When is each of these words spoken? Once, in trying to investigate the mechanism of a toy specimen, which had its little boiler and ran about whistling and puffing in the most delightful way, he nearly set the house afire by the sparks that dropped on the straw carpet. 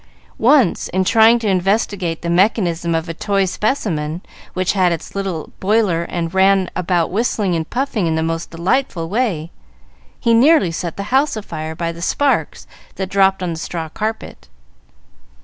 Once, 0.39 0.87
in 0.87 1.03
trying 1.03 1.37
to 1.37 1.47
investigate 1.47 2.23
the 2.23 2.29
mechanism 2.31 2.95
of 2.95 3.07
a 3.07 3.13
toy 3.13 3.45
specimen, 3.45 4.21
which 4.55 4.73
had 4.73 4.91
its 4.91 5.13
little 5.13 5.51
boiler 5.59 6.05
and 6.05 6.33
ran 6.33 6.71
about 6.75 7.11
whistling 7.11 7.53
and 7.55 7.69
puffing 7.69 8.07
in 8.07 8.15
the 8.15 8.23
most 8.23 8.49
delightful 8.49 9.07
way, 9.07 9.51
he 10.19 10.33
nearly 10.33 10.71
set 10.71 10.97
the 10.97 11.03
house 11.13 11.35
afire 11.37 11.75
by 11.75 11.91
the 11.91 12.01
sparks 12.01 12.65
that 12.95 13.09
dropped 13.11 13.43
on 13.43 13.53
the 13.53 13.59
straw 13.59 13.89
carpet. 13.89 14.49